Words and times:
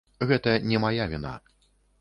Гэта 0.31 0.55
не 0.71 0.81
мая 0.87 1.05
віна. 1.13 1.37